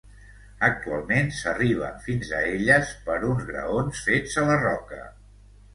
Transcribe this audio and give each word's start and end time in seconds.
Actualment 0.67 1.29
s'arriba 1.41 1.91
fins 2.07 2.33
a 2.39 2.41
elles 2.57 2.97
per 3.11 3.19
uns 3.31 3.47
graons 3.53 4.05
fets 4.09 4.45
a 4.45 4.49
la 4.51 4.59
roca. 4.67 5.07